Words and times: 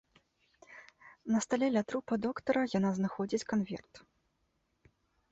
На 1.33 1.39
стале, 1.45 1.67
ля 1.75 1.83
трупа 1.91 2.15
доктара 2.25 2.63
яна 2.77 2.91
знаходзіць 2.99 3.47
канверт. 3.53 4.01